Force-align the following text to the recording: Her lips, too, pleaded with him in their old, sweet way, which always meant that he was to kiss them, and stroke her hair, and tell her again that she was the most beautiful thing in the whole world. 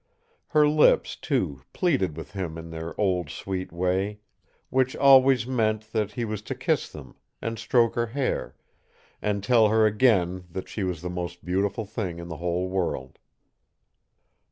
Her 0.47 0.67
lips, 0.67 1.15
too, 1.15 1.61
pleaded 1.73 2.17
with 2.17 2.31
him 2.31 2.57
in 2.57 2.71
their 2.71 2.99
old, 2.99 3.29
sweet 3.29 3.71
way, 3.71 4.17
which 4.71 4.95
always 4.95 5.45
meant 5.45 5.93
that 5.93 6.13
he 6.13 6.25
was 6.25 6.41
to 6.41 6.55
kiss 6.55 6.89
them, 6.89 7.15
and 7.39 7.59
stroke 7.59 7.93
her 7.93 8.07
hair, 8.07 8.55
and 9.21 9.43
tell 9.43 9.67
her 9.67 9.85
again 9.85 10.45
that 10.49 10.67
she 10.67 10.83
was 10.83 11.03
the 11.03 11.11
most 11.11 11.45
beautiful 11.45 11.85
thing 11.85 12.17
in 12.17 12.29
the 12.29 12.37
whole 12.37 12.67
world. 12.67 13.19